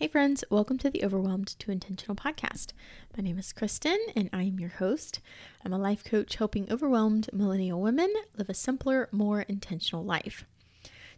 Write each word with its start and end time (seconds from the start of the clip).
Hey, 0.00 0.08
friends, 0.08 0.42
welcome 0.48 0.78
to 0.78 0.88
the 0.88 1.04
Overwhelmed 1.04 1.48
to 1.58 1.70
Intentional 1.70 2.16
podcast. 2.16 2.68
My 3.14 3.22
name 3.22 3.38
is 3.38 3.52
Kristen, 3.52 3.98
and 4.16 4.30
I 4.32 4.44
am 4.44 4.58
your 4.58 4.70
host. 4.70 5.20
I'm 5.62 5.74
a 5.74 5.78
life 5.78 6.02
coach 6.04 6.36
helping 6.36 6.72
overwhelmed 6.72 7.28
millennial 7.34 7.82
women 7.82 8.10
live 8.34 8.48
a 8.48 8.54
simpler, 8.54 9.10
more 9.12 9.42
intentional 9.42 10.02
life. 10.02 10.46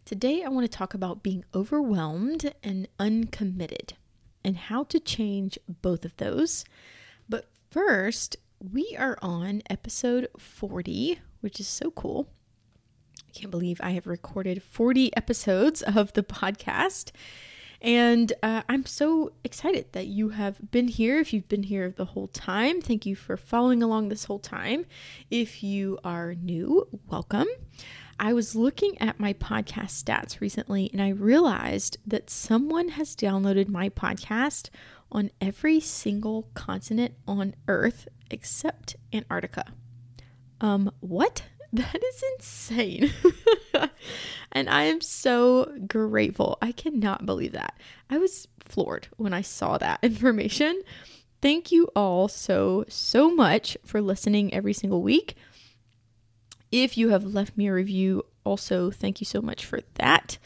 Today, 0.04 0.42
I 0.42 0.48
want 0.48 0.68
to 0.68 0.76
talk 0.76 0.94
about 0.94 1.22
being 1.22 1.44
overwhelmed 1.54 2.52
and 2.64 2.88
uncommitted 2.98 3.94
and 4.42 4.56
how 4.56 4.82
to 4.82 4.98
change 4.98 5.60
both 5.68 6.04
of 6.04 6.16
those. 6.16 6.64
But 7.28 7.50
first, 7.70 8.36
we 8.58 8.96
are 8.98 9.16
on 9.22 9.62
episode 9.70 10.26
40, 10.36 11.20
which 11.40 11.60
is 11.60 11.68
so 11.68 11.92
cool. 11.92 12.26
I 13.16 13.30
can't 13.38 13.52
believe 13.52 13.80
I 13.80 13.90
have 13.90 14.08
recorded 14.08 14.60
40 14.60 15.16
episodes 15.16 15.82
of 15.82 16.14
the 16.14 16.24
podcast. 16.24 17.12
And 17.82 18.32
uh, 18.44 18.62
I'm 18.68 18.86
so 18.86 19.32
excited 19.42 19.86
that 19.90 20.06
you 20.06 20.28
have 20.28 20.70
been 20.70 20.86
here. 20.86 21.18
If 21.18 21.32
you've 21.32 21.48
been 21.48 21.64
here 21.64 21.90
the 21.90 22.04
whole 22.04 22.28
time, 22.28 22.80
thank 22.80 23.04
you 23.04 23.16
for 23.16 23.36
following 23.36 23.82
along 23.82 24.08
this 24.08 24.24
whole 24.24 24.38
time. 24.38 24.86
If 25.32 25.64
you 25.64 25.98
are 26.04 26.34
new, 26.34 26.86
welcome. 27.08 27.48
I 28.20 28.34
was 28.34 28.54
looking 28.54 28.96
at 29.02 29.18
my 29.18 29.32
podcast 29.32 30.00
stats 30.00 30.40
recently 30.40 30.90
and 30.92 31.02
I 31.02 31.08
realized 31.08 31.96
that 32.06 32.30
someone 32.30 32.90
has 32.90 33.16
downloaded 33.16 33.66
my 33.66 33.88
podcast 33.88 34.70
on 35.10 35.32
every 35.40 35.80
single 35.80 36.48
continent 36.54 37.14
on 37.26 37.56
Earth 37.66 38.06
except 38.30 38.94
Antarctica. 39.12 39.64
Um, 40.60 40.92
what? 41.00 41.42
That 41.74 42.02
is 42.04 42.24
insane. 42.34 43.12
and 44.52 44.68
I 44.68 44.82
am 44.84 45.00
so 45.00 45.72
grateful. 45.86 46.58
I 46.60 46.70
cannot 46.70 47.24
believe 47.24 47.52
that. 47.52 47.78
I 48.10 48.18
was 48.18 48.46
floored 48.60 49.08
when 49.16 49.32
I 49.32 49.40
saw 49.40 49.78
that 49.78 49.98
information. 50.02 50.82
Thank 51.40 51.72
you 51.72 51.88
all 51.96 52.28
so, 52.28 52.84
so 52.88 53.34
much 53.34 53.78
for 53.86 54.02
listening 54.02 54.52
every 54.52 54.74
single 54.74 55.02
week. 55.02 55.34
If 56.70 56.98
you 56.98 57.08
have 57.08 57.24
left 57.24 57.56
me 57.56 57.68
a 57.68 57.72
review, 57.72 58.24
also 58.44 58.90
thank 58.90 59.22
you 59.22 59.24
so 59.24 59.40
much 59.40 59.64
for 59.64 59.80
that. 59.94 60.36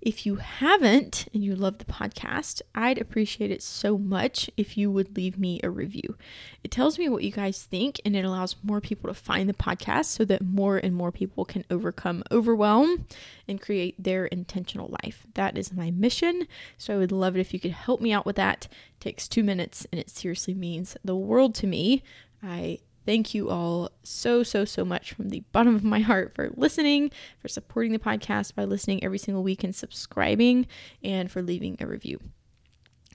If 0.00 0.26
you 0.26 0.36
haven't 0.36 1.26
and 1.34 1.42
you 1.42 1.56
love 1.56 1.78
the 1.78 1.84
podcast, 1.84 2.62
I'd 2.74 2.98
appreciate 2.98 3.50
it 3.50 3.62
so 3.62 3.98
much 3.98 4.50
if 4.56 4.76
you 4.76 4.90
would 4.90 5.16
leave 5.16 5.38
me 5.38 5.58
a 5.64 5.70
review. 5.70 6.16
It 6.62 6.70
tells 6.70 6.98
me 6.98 7.08
what 7.08 7.24
you 7.24 7.32
guys 7.32 7.64
think 7.64 8.00
and 8.04 8.14
it 8.14 8.24
allows 8.24 8.56
more 8.62 8.80
people 8.80 9.08
to 9.08 9.14
find 9.14 9.48
the 9.48 9.54
podcast 9.54 10.06
so 10.06 10.24
that 10.26 10.44
more 10.44 10.76
and 10.76 10.94
more 10.94 11.10
people 11.10 11.44
can 11.44 11.64
overcome 11.70 12.22
overwhelm 12.30 13.06
and 13.48 13.60
create 13.60 14.00
their 14.02 14.26
intentional 14.26 14.94
life. 15.02 15.26
That 15.34 15.58
is 15.58 15.72
my 15.72 15.90
mission. 15.90 16.46
So 16.78 16.94
I 16.94 16.98
would 16.98 17.12
love 17.12 17.36
it 17.36 17.40
if 17.40 17.52
you 17.52 17.58
could 17.58 17.72
help 17.72 18.00
me 18.00 18.12
out 18.12 18.26
with 18.26 18.36
that. 18.36 18.68
It 18.98 19.00
takes 19.00 19.26
two 19.26 19.42
minutes 19.42 19.86
and 19.90 19.98
it 19.98 20.10
seriously 20.10 20.54
means 20.54 20.96
the 21.04 21.16
world 21.16 21.54
to 21.56 21.66
me. 21.66 22.02
I 22.42 22.78
Thank 23.06 23.34
you 23.34 23.48
all 23.48 23.92
so, 24.02 24.42
so, 24.42 24.64
so 24.64 24.84
much 24.84 25.12
from 25.12 25.28
the 25.28 25.44
bottom 25.52 25.76
of 25.76 25.84
my 25.84 26.00
heart 26.00 26.34
for 26.34 26.50
listening, 26.56 27.12
for 27.38 27.46
supporting 27.46 27.92
the 27.92 28.00
podcast 28.00 28.56
by 28.56 28.64
listening 28.64 29.02
every 29.04 29.18
single 29.18 29.44
week 29.44 29.62
and 29.62 29.74
subscribing, 29.74 30.66
and 31.04 31.30
for 31.30 31.40
leaving 31.40 31.76
a 31.78 31.86
review. 31.86 32.18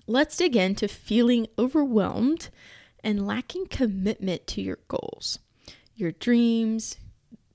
Let's 0.07 0.37
dig 0.37 0.55
into 0.55 0.87
feeling 0.87 1.47
overwhelmed 1.59 2.49
and 3.03 3.27
lacking 3.27 3.67
commitment 3.67 4.47
to 4.47 4.61
your 4.61 4.79
goals, 4.87 5.39
your 5.93 6.13
dreams, 6.13 6.97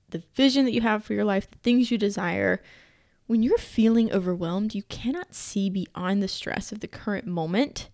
the 0.09 0.23
vision 0.35 0.65
that 0.65 0.73
you 0.73 0.81
have 0.81 1.03
for 1.03 1.13
your 1.13 1.25
life, 1.25 1.49
the 1.49 1.57
things 1.57 1.89
you 1.89 1.97
desire. 1.97 2.61
When 3.25 3.41
you're 3.41 3.57
feeling 3.57 4.11
overwhelmed, 4.13 4.75
you 4.75 4.83
cannot 4.83 5.33
see 5.33 5.69
beyond 5.69 6.21
the 6.21 6.27
stress 6.27 6.71
of 6.71 6.81
the 6.81 6.87
current 6.87 7.25
moment 7.25 7.89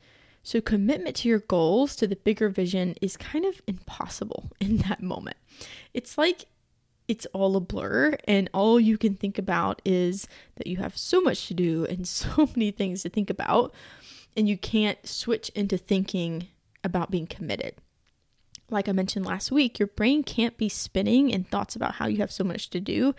so, 0.46 0.60
commitment 0.60 1.16
to 1.18 1.30
your 1.30 1.40
goals, 1.40 1.96
to 1.96 2.06
the 2.06 2.18
bigger 2.18 2.50
vision, 2.50 2.96
is 3.02 3.16
kind 3.16 3.46
of 3.46 3.62
impossible 3.66 4.52
in 4.60 4.78
that 4.78 5.02
moment. 5.02 5.38
It's 5.94 6.18
like 6.18 6.46
it's 7.08 7.26
all 7.28 7.56
a 7.56 7.62
blur, 7.62 8.18
and 8.26 8.50
all 8.54 8.80
you 8.80 8.98
can 8.98 9.16
think 9.16 9.38
about 9.38 9.82
is 9.86 10.28
that 10.56 10.68
you 10.68 10.78
have 10.78 10.98
so 10.98 11.22
much 11.22 11.48
to 11.48 11.54
do 11.54 11.86
and 11.90 12.08
so 12.08 12.50
many 12.56 12.72
things 12.72 13.04
to 13.04 13.10
think 13.10 13.30
about, 13.30 13.74
and 14.36 14.50
you 14.50 14.58
can't 14.58 15.08
switch 15.08 15.50
into 15.50 15.78
thinking 15.78 16.48
about 16.84 17.10
being 17.10 17.28
committed. 17.28 17.76
Like 18.70 18.90
I 18.90 18.92
mentioned 18.92 19.26
last 19.26 19.52
week, 19.52 19.80
your 19.80 19.88
brain 19.88 20.24
can't 20.24 20.58
be 20.58 20.68
spinning 20.68 21.30
in 21.30 21.46
thoughts 21.46 21.76
about 21.76 21.96
how 21.96 22.08
you 22.08 22.18
have 22.18 22.32
so 22.32 22.44
much 22.44 22.70
to 22.72 22.82
do 22.82 23.14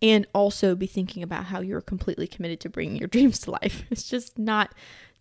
and 0.00 0.26
also 0.34 0.74
be 0.74 0.86
thinking 0.86 1.22
about 1.22 1.44
how 1.44 1.60
you're 1.60 1.80
completely 1.80 2.26
committed 2.26 2.60
to 2.60 2.68
bringing 2.68 2.96
your 2.96 3.08
dreams 3.08 3.40
to 3.40 3.50
life. 3.50 3.82
It's 3.90 4.08
just 4.08 4.38
not 4.38 4.72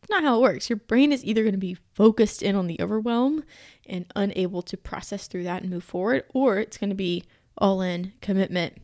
it's 0.01 0.09
not 0.09 0.23
how 0.23 0.37
it 0.37 0.41
works. 0.41 0.69
Your 0.69 0.77
brain 0.77 1.11
is 1.11 1.23
either 1.23 1.43
going 1.43 1.53
to 1.53 1.59
be 1.59 1.77
focused 1.93 2.41
in 2.41 2.55
on 2.55 2.67
the 2.67 2.81
overwhelm 2.81 3.43
and 3.85 4.05
unable 4.15 4.63
to 4.63 4.77
process 4.77 5.27
through 5.27 5.43
that 5.43 5.61
and 5.61 5.71
move 5.71 5.83
forward, 5.83 6.23
or 6.33 6.57
it's 6.57 6.77
going 6.77 6.89
to 6.89 6.95
be 6.95 7.23
all 7.57 7.81
in 7.81 8.13
commitment, 8.21 8.77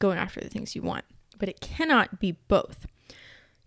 going 0.00 0.18
after 0.18 0.40
the 0.40 0.50
things 0.50 0.76
you 0.76 0.82
want. 0.82 1.04
But 1.38 1.48
it 1.48 1.60
cannot 1.60 2.20
be 2.20 2.32
both. 2.32 2.86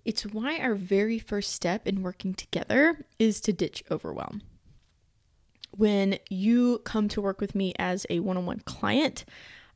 It's 0.06 0.26
why 0.26 0.60
our 0.60 0.76
very 0.76 1.18
first 1.18 1.54
step 1.54 1.88
in 1.88 2.04
working 2.04 2.36
together 2.36 3.06
is 3.18 3.42
to 3.42 3.54
ditch 3.54 3.84
overwhelm. 3.90 4.42
When 5.72 6.20
you 6.30 6.80
come 6.80 7.08
to 7.10 7.22
work 7.22 7.42
with 7.42 7.56
me 7.56 7.74
as 7.80 8.06
a 8.12 8.20
one 8.20 8.38
on 8.38 8.46
one 8.46 8.60
client, 8.60 9.26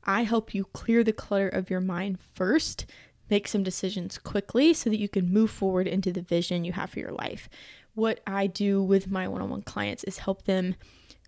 I 0.03 0.23
help 0.23 0.53
you 0.53 0.65
clear 0.65 1.03
the 1.03 1.13
clutter 1.13 1.49
of 1.49 1.71
your 1.71 1.81
mind 1.81 2.19
first 2.19 2.85
make 3.29 3.47
some 3.47 3.63
decisions 3.63 4.17
quickly 4.17 4.73
so 4.73 4.89
that 4.89 4.99
you 4.99 5.09
can 5.09 5.31
move 5.31 5.51
forward 5.51 5.87
into 5.87 6.11
the 6.11 6.21
vision 6.21 6.63
you 6.63 6.73
have 6.73 6.89
for 6.89 6.99
your 6.99 7.11
life. 7.11 7.49
What 7.93 8.21
I 8.27 8.47
do 8.47 8.81
with 8.83 9.09
my 9.09 9.27
one 9.27 9.41
on 9.41 9.49
one 9.49 9.63
clients 9.63 10.03
is 10.03 10.19
help 10.19 10.43
them 10.43 10.75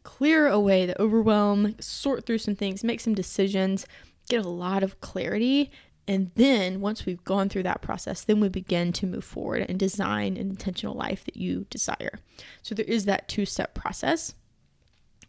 clear 0.03 0.47
away 0.47 0.85
the 0.85 1.01
overwhelm, 1.01 1.75
sort 1.79 2.25
through 2.25 2.37
some 2.37 2.55
things, 2.55 2.83
make 2.83 2.99
some 2.99 3.13
decisions, 3.13 3.85
get 4.29 4.45
a 4.45 4.49
lot 4.49 4.83
of 4.83 5.01
clarity. 5.01 5.71
And 6.07 6.31
then 6.35 6.81
once 6.81 7.05
we've 7.05 7.23
gone 7.23 7.49
through 7.49 7.63
that 7.63 7.81
process, 7.81 8.23
then 8.23 8.39
we 8.39 8.49
begin 8.49 8.93
to 8.93 9.05
move 9.05 9.23
forward 9.23 9.65
and 9.67 9.77
design 9.77 10.37
an 10.37 10.49
intentional 10.49 10.95
life 10.95 11.23
that 11.25 11.37
you 11.37 11.65
desire. 11.69 12.19
So 12.61 12.73
there 12.73 12.85
is 12.85 13.05
that 13.05 13.27
two 13.27 13.45
step 13.45 13.73
process. 13.73 14.33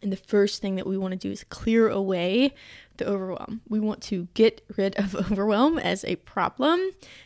And 0.01 0.11
the 0.11 0.17
first 0.17 0.61
thing 0.61 0.77
that 0.77 0.87
we 0.87 0.97
want 0.97 1.11
to 1.11 1.17
do 1.17 1.31
is 1.31 1.43
clear 1.43 1.87
away 1.87 2.55
the 3.01 3.09
overwhelm. 3.09 3.61
We 3.67 3.79
want 3.79 4.01
to 4.03 4.27
get 4.33 4.61
rid 4.77 4.95
of 4.97 5.15
overwhelm 5.31 5.79
as 5.79 6.05
a 6.05 6.15
problem. 6.17 6.79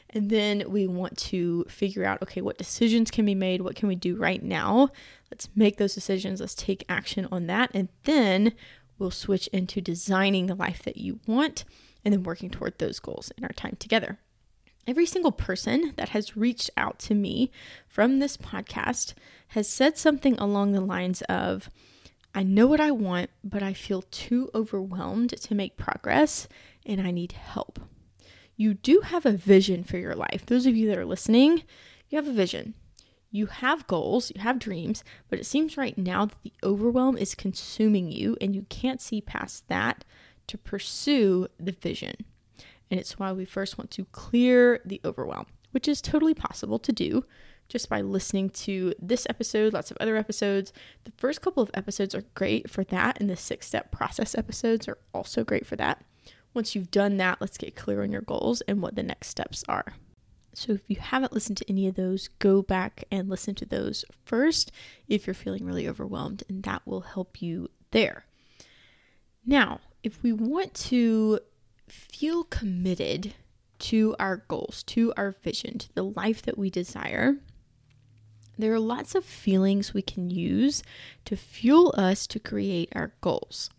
And 0.10 0.30
then 0.30 0.64
we 0.68 0.88
want 0.88 1.18
to 1.18 1.66
figure 1.68 2.06
out 2.06 2.22
okay, 2.24 2.42
what 2.42 2.58
decisions 2.58 3.12
can 3.12 3.26
be 3.26 3.36
made? 3.36 3.62
What 3.62 3.76
can 3.76 3.88
we 3.88 3.96
do 3.96 4.16
right 4.16 4.42
now? 4.42 4.90
Let's 5.30 5.50
make 5.56 5.78
those 5.78 5.94
decisions. 5.94 6.40
Let's 6.40 6.56
take 6.56 6.86
action 6.88 7.28
on 7.32 7.48
that. 7.48 7.72
And 7.74 7.90
then 8.04 8.54
we'll 8.98 9.12
switch 9.12 9.48
into 9.48 9.82
designing 9.82 10.48
the 10.48 10.56
life 10.56 10.84
that 10.84 10.98
you 10.98 11.20
want 11.28 11.66
and 12.04 12.14
then 12.14 12.24
working 12.24 12.50
toward 12.50 12.78
those 12.78 13.00
goals 13.00 13.32
in 13.38 13.44
our 13.44 13.52
time 13.52 13.76
together. 13.80 14.20
Every 14.88 15.08
single 15.08 15.32
person 15.32 15.94
that 15.98 16.10
has 16.10 16.38
reached 16.38 16.70
out 16.78 17.00
to 17.00 17.16
me 17.16 17.52
from 17.88 18.20
this 18.20 18.38
podcast 18.38 19.16
has 19.50 19.68
said 19.68 19.98
something 19.98 20.38
along 20.38 20.72
the 20.72 20.82
lines 20.82 21.24
of, 21.24 21.70
I 22.38 22.44
know 22.44 22.68
what 22.68 22.82
I 22.82 22.92
want, 22.92 23.30
but 23.46 23.64
I 23.64 23.72
feel 23.72 24.02
too 24.12 24.50
overwhelmed 24.54 25.30
to 25.30 25.56
make 25.56 25.78
progress 25.78 26.50
and 26.86 27.00
I 27.00 27.10
need 27.10 27.32
help. 27.32 27.80
You 28.58 28.74
do 28.74 29.00
have 29.06 29.26
a 29.26 29.32
vision 29.32 29.86
for 29.86 29.98
your 29.98 30.16
life. 30.16 30.46
Those 30.46 30.66
of 30.66 30.76
you 30.76 30.90
that 30.90 30.98
are 30.98 31.06
listening, 31.06 31.64
you 32.10 32.18
have 32.18 32.28
a 32.28 32.34
vision. 32.34 32.74
You 33.32 33.46
have 33.46 33.88
goals, 33.88 34.34
you 34.36 34.42
have 34.42 34.60
dreams, 34.60 35.02
but 35.30 35.40
it 35.40 35.46
seems 35.46 35.78
right 35.78 35.98
now 35.98 36.26
that 36.26 36.42
the 36.44 36.52
overwhelm 36.62 37.18
is 37.18 37.36
consuming 37.36 38.12
you 38.12 38.36
and 38.42 38.54
you 38.54 38.66
can't 38.70 39.02
see 39.02 39.22
past 39.22 39.70
that 39.70 40.04
to 40.48 40.58
pursue 40.58 41.48
the 41.58 41.72
vision. 41.72 42.16
And 42.92 43.00
it's 43.00 43.18
why 43.18 43.32
we 43.32 43.46
first 43.46 43.78
want 43.78 43.92
to 43.92 44.06
clear 44.12 44.82
the 44.84 45.00
overwhelm, 45.06 45.46
which 45.72 45.88
is 45.88 46.02
totally 46.02 46.34
possible 46.34 46.80
to 46.80 46.92
do 46.92 47.24
just 47.68 47.90
by 47.90 48.02
listening 48.02 48.50
to 48.52 48.94
this 49.00 49.26
episode, 49.30 49.74
lots 49.74 49.92
of 49.92 49.98
other 50.00 50.18
episodes. 50.18 50.72
The 51.04 51.12
first 51.18 51.42
couple 51.42 51.64
of 51.64 51.72
episodes 51.74 52.14
are 52.16 52.24
great 52.36 52.70
for 52.70 52.84
that, 52.86 53.20
and 53.20 53.30
the 53.30 53.36
six 53.36 53.68
step 53.68 53.92
process 53.92 54.36
episodes 54.36 54.88
are 54.88 54.98
also 55.14 55.44
great 55.44 55.66
for 55.66 55.76
that. 55.78 56.04
Once 56.54 56.76
you've 56.76 56.92
done 56.92 57.18
that, 57.18 57.42
let's 57.42 57.58
get 57.58 57.76
clear 57.76 58.02
on 58.02 58.12
your 58.12 58.22
goals 58.22 58.62
and 58.62 58.82
what 58.82 58.96
the 58.96 59.04
next 59.04 59.28
steps 59.28 59.64
are. 59.68 59.96
So, 60.54 60.72
if 60.72 60.90
you 60.90 60.96
haven't 60.98 61.34
listened 61.34 61.58
to 61.58 61.70
any 61.70 61.86
of 61.88 61.96
those, 61.96 62.30
go 62.40 62.62
back 62.62 63.04
and 63.12 63.28
listen 63.28 63.56
to 63.56 63.66
those 63.66 64.06
first 64.24 64.72
if 65.10 65.28
you're 65.28 65.34
feeling 65.34 65.66
really 65.66 65.88
overwhelmed, 65.88 66.44
and 66.48 66.64
that 66.64 66.82
will 66.86 67.02
help 67.02 67.42
you 67.42 67.70
there. 67.92 68.26
Now, 69.46 69.82
if 70.02 70.24
we 70.24 70.32
want 70.32 70.74
to 70.76 71.40
feel 71.90 72.46
committed 72.46 73.34
to 73.80 74.16
our 74.18 74.38
goals, 74.48 74.84
to 74.84 75.14
our 75.18 75.36
vision, 75.44 75.78
to 75.80 75.94
the 75.94 76.04
life 76.04 76.42
that 76.44 76.58
we 76.58 76.70
desire, 76.70 77.36
there 78.58 78.74
are 78.74 78.80
lots 78.80 79.16
of 79.16 79.26
feelings 79.26 79.94
we 79.94 80.02
can 80.02 80.30
use 80.30 80.84
to 81.26 81.36
fuel 81.36 81.94
us 81.98 82.26
to 82.28 82.40
create 82.40 82.90
our 82.96 83.14
goals. 83.22 83.70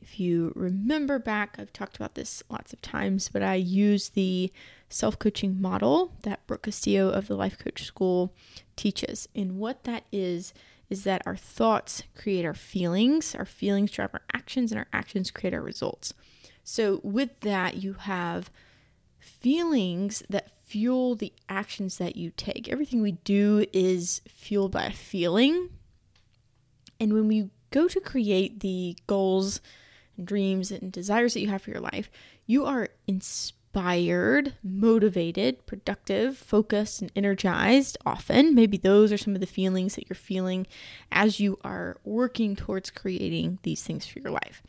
If 0.00 0.18
you 0.18 0.52
remember 0.54 1.18
back, 1.18 1.56
I've 1.58 1.72
talked 1.72 1.96
about 1.96 2.14
this 2.14 2.42
lots 2.48 2.72
of 2.72 2.80
times, 2.80 3.28
but 3.28 3.42
I 3.42 3.56
use 3.56 4.10
the 4.10 4.50
self 4.88 5.18
coaching 5.18 5.60
model 5.60 6.12
that 6.22 6.46
Brooke 6.46 6.62
Castillo 6.62 7.10
of 7.10 7.26
the 7.26 7.36
Life 7.36 7.58
Coach 7.58 7.82
School 7.82 8.32
teaches. 8.74 9.28
And 9.34 9.58
what 9.58 9.84
that 9.84 10.04
is, 10.10 10.54
is 10.88 11.04
that 11.04 11.22
our 11.26 11.36
thoughts 11.36 12.02
create 12.16 12.46
our 12.46 12.54
feelings, 12.54 13.34
our 13.34 13.44
feelings 13.44 13.90
drive 13.90 14.14
our 14.14 14.22
actions, 14.32 14.72
and 14.72 14.78
our 14.78 14.88
actions 14.92 15.30
create 15.30 15.52
our 15.52 15.60
results. 15.60 16.14
So, 16.64 17.00
with 17.02 17.40
that, 17.40 17.76
you 17.76 17.94
have 17.94 18.50
feelings 19.18 20.22
that 20.30 20.50
fuel 20.68 21.14
the 21.14 21.32
actions 21.48 21.96
that 21.96 22.16
you 22.16 22.30
take. 22.36 22.68
Everything 22.68 23.00
we 23.00 23.12
do 23.12 23.64
is 23.72 24.20
fueled 24.28 24.72
by 24.72 24.84
a 24.84 24.92
feeling. 24.92 25.70
And 27.00 27.14
when 27.14 27.26
we 27.26 27.50
go 27.70 27.88
to 27.88 28.00
create 28.00 28.60
the 28.60 28.96
goals 29.06 29.60
and 30.16 30.26
dreams 30.26 30.70
and 30.70 30.92
desires 30.92 31.34
that 31.34 31.40
you 31.40 31.48
have 31.48 31.62
for 31.62 31.70
your 31.70 31.80
life, 31.80 32.10
you 32.46 32.66
are 32.66 32.88
inspired, 33.06 34.54
motivated, 34.62 35.64
productive, 35.66 36.36
focused, 36.36 37.00
and 37.00 37.10
energized 37.16 37.96
often. 38.04 38.54
Maybe 38.54 38.76
those 38.76 39.10
are 39.10 39.18
some 39.18 39.34
of 39.34 39.40
the 39.40 39.46
feelings 39.46 39.94
that 39.94 40.08
you're 40.08 40.16
feeling 40.16 40.66
as 41.10 41.40
you 41.40 41.58
are 41.64 41.96
working 42.04 42.56
towards 42.56 42.90
creating 42.90 43.58
these 43.62 43.82
things 43.82 44.06
for 44.06 44.18
your 44.18 44.32
life. 44.32 44.62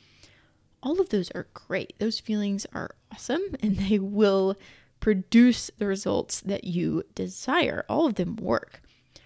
All 0.81 1.01
of 1.01 1.09
those 1.09 1.29
are 1.31 1.47
great. 1.53 1.93
Those 1.99 2.21
feelings 2.21 2.65
are 2.73 2.91
awesome 3.11 3.41
and 3.61 3.77
they 3.77 3.99
will 3.99 4.55
produce 4.99 5.71
the 5.77 5.87
results 5.87 6.41
that 6.41 6.63
you 6.63 7.03
desire. 7.15 7.85
All 7.87 8.05
of 8.05 8.15
them 8.15 8.35
work. 8.35 8.81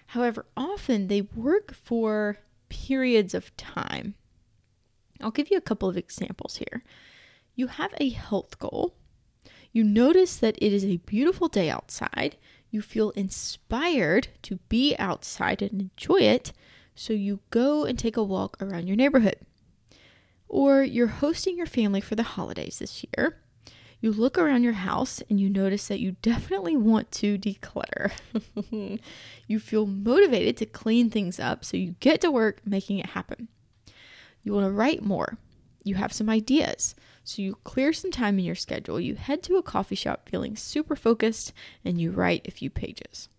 However, 0.08 0.46
often 0.56 1.08
they 1.08 1.22
work 1.22 1.74
for 1.74 2.38
periods 2.68 3.34
of 3.34 3.56
time. 3.56 4.14
I'll 5.20 5.30
give 5.30 5.50
you 5.50 5.56
a 5.56 5.62
couple 5.62 5.88
of 5.88 5.96
examples 5.96 6.56
here. 6.56 6.82
You 7.54 7.68
have 7.68 7.94
a 7.98 8.10
health 8.10 8.58
goal. 8.58 8.94
You 9.72 9.84
notice 9.84 10.36
that 10.36 10.56
it 10.60 10.72
is 10.72 10.84
a 10.84 10.98
beautiful 10.98 11.48
day 11.48 11.70
outside. 11.70 12.36
You 12.70 12.82
feel 12.82 13.10
inspired 13.10 14.28
to 14.42 14.56
be 14.68 14.94
outside 14.98 15.62
and 15.62 15.80
enjoy 15.80 16.20
it, 16.20 16.52
so 16.94 17.12
you 17.12 17.40
go 17.50 17.84
and 17.84 17.98
take 17.98 18.16
a 18.16 18.22
walk 18.22 18.56
around 18.60 18.86
your 18.86 18.96
neighborhood. 18.96 19.36
Or 20.48 20.82
you're 20.82 21.08
hosting 21.08 21.56
your 21.56 21.66
family 21.66 22.00
for 22.00 22.14
the 22.14 22.22
holidays 22.22 22.78
this 22.78 23.04
year. 23.04 23.40
You 24.04 24.12
look 24.12 24.36
around 24.36 24.64
your 24.64 24.74
house 24.74 25.22
and 25.30 25.40
you 25.40 25.48
notice 25.48 25.88
that 25.88 25.98
you 25.98 26.16
definitely 26.20 26.76
want 26.76 27.10
to 27.12 27.38
declutter. 27.38 28.12
you 29.48 29.58
feel 29.58 29.86
motivated 29.86 30.58
to 30.58 30.66
clean 30.66 31.08
things 31.08 31.40
up, 31.40 31.64
so 31.64 31.78
you 31.78 31.94
get 32.00 32.20
to 32.20 32.30
work 32.30 32.60
making 32.66 32.98
it 32.98 33.06
happen. 33.06 33.48
You 34.42 34.52
want 34.52 34.66
to 34.66 34.72
write 34.72 35.02
more. 35.02 35.38
You 35.84 35.94
have 35.94 36.12
some 36.12 36.28
ideas. 36.28 36.94
So 37.24 37.40
you 37.40 37.54
clear 37.64 37.94
some 37.94 38.10
time 38.10 38.38
in 38.38 38.44
your 38.44 38.54
schedule. 38.54 39.00
You 39.00 39.14
head 39.14 39.42
to 39.44 39.56
a 39.56 39.62
coffee 39.62 39.94
shop 39.94 40.28
feeling 40.28 40.54
super 40.54 40.96
focused 40.96 41.54
and 41.82 41.98
you 41.98 42.10
write 42.10 42.46
a 42.46 42.50
few 42.50 42.68
pages. 42.68 43.30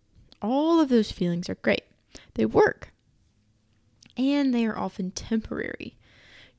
All 0.41 0.79
of 0.79 0.89
those 0.89 1.11
feelings 1.11 1.47
are 1.47 1.61
great. 1.61 1.83
They 2.33 2.47
work. 2.47 2.91
And 4.17 4.51
they 4.51 4.65
are 4.65 4.79
often 4.79 5.11
temporary. 5.11 5.95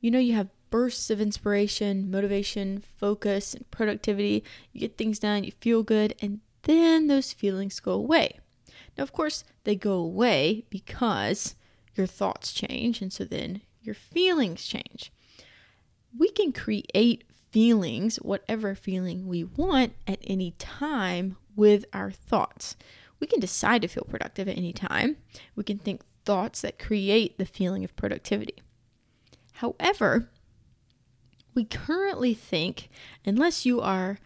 You 0.00 0.12
know, 0.12 0.20
you 0.20 0.34
have 0.34 0.50
bursts 0.70 1.10
of 1.10 1.20
inspiration, 1.20 2.10
motivation, 2.10 2.82
focus, 2.96 3.54
and 3.54 3.70
productivity. 3.70 4.44
You 4.72 4.80
get 4.80 4.96
things 4.96 5.18
done, 5.18 5.44
you 5.44 5.52
feel 5.60 5.82
good, 5.82 6.14
and 6.20 6.40
then 6.62 7.06
those 7.06 7.32
feelings 7.32 7.80
go 7.80 7.92
away. 7.92 8.38
Now, 8.96 9.02
of 9.02 9.12
course, 9.12 9.44
they 9.64 9.76
go 9.76 9.94
away 9.94 10.64
because 10.70 11.54
your 11.94 12.06
thoughts 12.06 12.52
change, 12.52 13.00
and 13.00 13.12
so 13.12 13.24
then 13.24 13.62
your 13.82 13.94
feelings 13.94 14.64
change. 14.64 15.12
We 16.16 16.30
can 16.30 16.52
create 16.52 17.24
feelings, 17.50 18.16
whatever 18.16 18.74
feeling 18.74 19.26
we 19.26 19.44
want, 19.44 19.94
at 20.06 20.18
any 20.24 20.52
time 20.52 21.36
with 21.54 21.84
our 21.92 22.10
thoughts. 22.10 22.76
We 23.20 23.26
can 23.26 23.40
decide 23.40 23.82
to 23.82 23.88
feel 23.88 24.06
productive 24.08 24.48
at 24.48 24.58
any 24.58 24.72
time. 24.72 25.16
We 25.54 25.64
can 25.64 25.78
think 25.78 26.02
thoughts 26.24 26.60
that 26.60 26.78
create 26.78 27.38
the 27.38 27.46
feeling 27.46 27.84
of 27.84 27.96
productivity. 27.96 28.56
However, 29.52 30.28
we 31.56 31.64
currently 31.64 32.34
think, 32.34 32.88
unless 33.24 33.66
you 33.66 33.80
are 33.80 34.18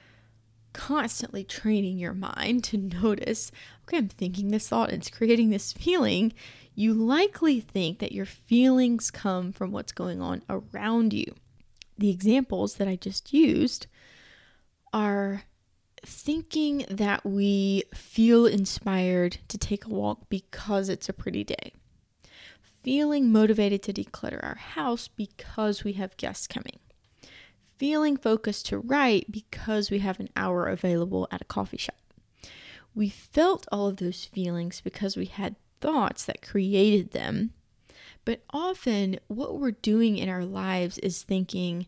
constantly 0.72 1.44
training 1.44 1.96
your 1.96 2.12
mind 2.12 2.64
to 2.64 2.76
notice, 2.76 3.50
okay, 3.84 3.98
I'm 3.98 4.08
thinking 4.08 4.50
this 4.50 4.68
thought, 4.68 4.90
it's 4.90 5.08
creating 5.08 5.48
this 5.48 5.72
feeling, 5.72 6.34
you 6.74 6.92
likely 6.92 7.60
think 7.60 8.00
that 8.00 8.12
your 8.12 8.26
feelings 8.26 9.10
come 9.10 9.52
from 9.52 9.70
what's 9.70 9.92
going 9.92 10.20
on 10.20 10.42
around 10.50 11.12
you. 11.12 11.34
The 11.96 12.10
examples 12.10 12.74
that 12.74 12.88
I 12.88 12.96
just 12.96 13.32
used 13.32 13.86
are 14.92 15.44
thinking 16.04 16.84
that 16.88 17.24
we 17.24 17.84
feel 17.94 18.46
inspired 18.46 19.38
to 19.48 19.58
take 19.58 19.84
a 19.84 19.90
walk 19.90 20.28
because 20.28 20.88
it's 20.88 21.08
a 21.08 21.12
pretty 21.12 21.44
day, 21.44 21.74
feeling 22.82 23.30
motivated 23.30 23.82
to 23.84 23.92
declutter 23.92 24.42
our 24.42 24.54
house 24.56 25.08
because 25.08 25.84
we 25.84 25.92
have 25.92 26.16
guests 26.16 26.46
coming 26.46 26.78
feeling 27.80 28.14
focused 28.14 28.66
to 28.66 28.78
write 28.78 29.32
because 29.32 29.90
we 29.90 30.00
have 30.00 30.20
an 30.20 30.28
hour 30.36 30.66
available 30.66 31.26
at 31.30 31.40
a 31.40 31.46
coffee 31.46 31.78
shop. 31.78 31.94
We 32.94 33.08
felt 33.08 33.66
all 33.72 33.88
of 33.88 33.96
those 33.96 34.26
feelings 34.26 34.82
because 34.82 35.16
we 35.16 35.24
had 35.24 35.56
thoughts 35.80 36.26
that 36.26 36.46
created 36.46 37.12
them. 37.12 37.54
But 38.26 38.42
often, 38.50 39.18
what 39.28 39.58
we're 39.58 39.70
doing 39.70 40.18
in 40.18 40.28
our 40.28 40.44
lives 40.44 40.98
is 40.98 41.22
thinking, 41.22 41.86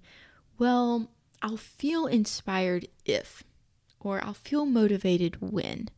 well, 0.58 1.10
I'll 1.42 1.58
feel 1.58 2.06
inspired 2.06 2.88
if, 3.04 3.44
or 4.00 4.24
I'll 4.24 4.32
feel 4.32 4.64
motivated 4.64 5.42
when, 5.42 5.90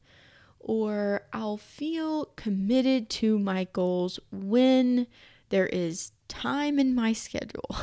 or 0.58 1.22
I'll 1.32 1.56
feel 1.56 2.24
committed 2.34 3.08
to 3.10 3.38
my 3.38 3.68
goals 3.72 4.18
when 4.32 5.06
there 5.50 5.68
is 5.68 6.10
time 6.28 6.78
in 6.78 6.94
my 6.94 7.12
schedule. 7.12 7.76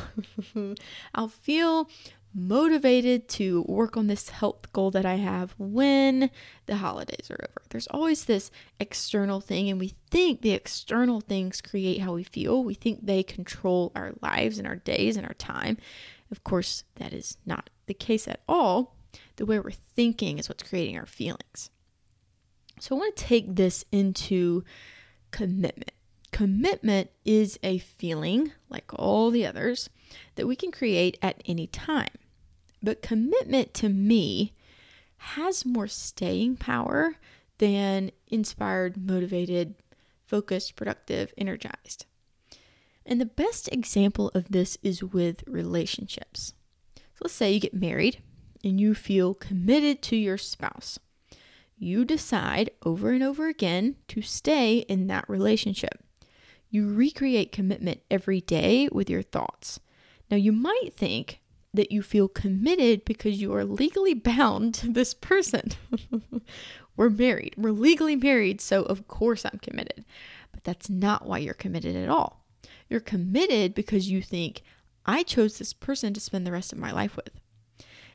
I'll 1.14 1.28
feel 1.28 1.88
motivated 2.34 3.28
to 3.28 3.62
work 3.68 3.96
on 3.96 4.06
this 4.06 4.30
health 4.30 4.72
goal 4.72 4.90
that 4.90 5.04
I 5.04 5.16
have 5.16 5.54
when 5.58 6.30
the 6.66 6.76
holidays 6.76 7.30
are 7.30 7.38
over. 7.42 7.62
There's 7.68 7.86
always 7.88 8.24
this 8.24 8.50
external 8.80 9.40
thing, 9.40 9.68
and 9.68 9.78
we 9.78 9.94
think 10.10 10.40
the 10.40 10.52
external 10.52 11.20
things 11.20 11.60
create 11.60 12.00
how 12.00 12.14
we 12.14 12.24
feel. 12.24 12.64
We 12.64 12.74
think 12.74 13.04
they 13.04 13.22
control 13.22 13.92
our 13.94 14.12
lives 14.22 14.58
and 14.58 14.66
our 14.66 14.76
days 14.76 15.16
and 15.16 15.26
our 15.26 15.34
time. 15.34 15.76
Of 16.30 16.44
course, 16.44 16.84
that 16.96 17.12
is 17.12 17.36
not 17.44 17.68
the 17.86 17.94
case 17.94 18.26
at 18.26 18.40
all. 18.48 18.96
The 19.36 19.44
way 19.44 19.58
we're 19.60 19.70
thinking 19.70 20.38
is 20.38 20.48
what's 20.48 20.62
creating 20.62 20.96
our 20.96 21.06
feelings. 21.06 21.70
So 22.80 22.96
I 22.96 22.98
want 22.98 23.16
to 23.16 23.24
take 23.24 23.54
this 23.54 23.84
into 23.92 24.64
commitment. 25.30 25.92
Commitment 26.32 27.10
is 27.26 27.58
a 27.62 27.78
feeling, 27.78 28.52
like 28.68 28.90
all 28.94 29.30
the 29.30 29.46
others, 29.46 29.90
that 30.34 30.46
we 30.46 30.56
can 30.56 30.72
create 30.72 31.18
at 31.22 31.42
any 31.46 31.66
time. 31.66 32.08
But 32.82 33.02
commitment 33.02 33.74
to 33.74 33.88
me 33.88 34.54
has 35.18 35.64
more 35.64 35.86
staying 35.86 36.56
power 36.56 37.16
than 37.58 38.10
inspired, 38.26 38.96
motivated, 38.96 39.74
focused, 40.24 40.74
productive, 40.74 41.32
energized. 41.36 42.06
And 43.04 43.20
the 43.20 43.26
best 43.26 43.68
example 43.70 44.30
of 44.34 44.50
this 44.50 44.78
is 44.82 45.04
with 45.04 45.44
relationships. 45.46 46.54
So 46.96 47.02
let's 47.22 47.34
say 47.34 47.52
you 47.52 47.60
get 47.60 47.74
married 47.74 48.22
and 48.64 48.80
you 48.80 48.94
feel 48.94 49.34
committed 49.34 50.02
to 50.02 50.16
your 50.16 50.38
spouse. 50.38 50.98
You 51.76 52.04
decide 52.04 52.70
over 52.84 53.10
and 53.10 53.22
over 53.22 53.48
again 53.48 53.96
to 54.08 54.22
stay 54.22 54.78
in 54.78 55.08
that 55.08 55.28
relationship. 55.28 56.02
You 56.72 56.90
recreate 56.90 57.52
commitment 57.52 58.00
every 58.10 58.40
day 58.40 58.88
with 58.90 59.10
your 59.10 59.20
thoughts. 59.20 59.78
Now, 60.30 60.38
you 60.38 60.52
might 60.52 60.94
think 60.94 61.42
that 61.74 61.92
you 61.92 62.02
feel 62.02 62.28
committed 62.28 63.04
because 63.04 63.42
you 63.42 63.54
are 63.54 63.64
legally 63.66 64.14
bound 64.14 64.74
to 64.76 64.90
this 64.90 65.12
person. 65.12 65.72
We're 66.96 67.10
married. 67.10 67.54
We're 67.58 67.72
legally 67.72 68.16
married, 68.16 68.62
so 68.62 68.84
of 68.84 69.06
course 69.06 69.44
I'm 69.44 69.58
committed. 69.60 70.06
But 70.50 70.64
that's 70.64 70.88
not 70.88 71.26
why 71.26 71.38
you're 71.38 71.52
committed 71.52 71.94
at 71.94 72.08
all. 72.08 72.46
You're 72.88 73.00
committed 73.00 73.74
because 73.74 74.10
you 74.10 74.22
think, 74.22 74.62
I 75.04 75.24
chose 75.24 75.58
this 75.58 75.74
person 75.74 76.14
to 76.14 76.20
spend 76.20 76.46
the 76.46 76.52
rest 76.52 76.72
of 76.72 76.78
my 76.78 76.90
life 76.90 77.16
with. 77.16 77.38